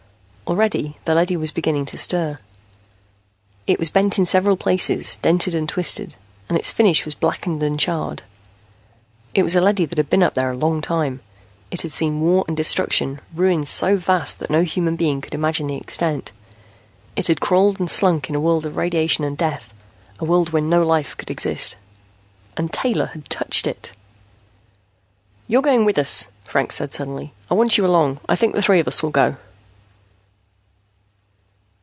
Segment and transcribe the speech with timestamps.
[0.47, 2.37] Already the leady was beginning to stir.
[3.67, 6.17] It was bent in several places, dented and twisted,
[6.49, 8.23] and its finish was blackened and charred.
[9.33, 11.21] It was a leady that had been up there a long time;
[11.71, 15.67] it had seen war and destruction, ruin so vast that no human being could imagine
[15.67, 16.33] the extent.
[17.15, 19.73] It had crawled and slunk in a world of radiation and death,
[20.19, 21.77] a world where no life could exist.
[22.57, 23.93] And Taylor had touched it!
[25.47, 27.31] "You're going with us," Franks said suddenly.
[27.49, 28.19] "I want you along.
[28.27, 29.37] I think the three of us will go."